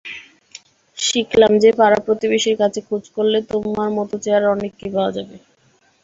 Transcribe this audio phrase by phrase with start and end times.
[0.97, 5.35] শিখলাম যে, পাড়া প্রতিবেশির কাছে খোঁজ করলে তোমার মতো চেহারার অনেককেই পাওয়া যাবে।